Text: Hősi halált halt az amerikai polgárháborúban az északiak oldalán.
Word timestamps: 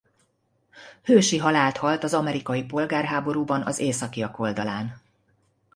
Hősi 1.03 1.37
halált 1.37 1.77
halt 1.77 2.03
az 2.03 2.13
amerikai 2.13 2.63
polgárháborúban 2.63 3.61
az 3.61 3.79
északiak 3.79 4.39
oldalán. 4.39 5.01